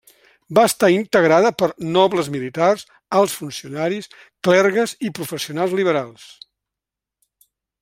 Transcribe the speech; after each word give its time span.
Va 0.57 0.61
estar 0.69 0.87
integrada 0.93 1.51
per 1.61 1.67
nobles, 1.97 2.29
militars, 2.37 2.87
alts 3.19 3.37
funcionaris, 3.41 4.09
clergues 4.49 4.97
i 5.09 5.13
professionals 5.21 5.79
liberals. 5.83 6.27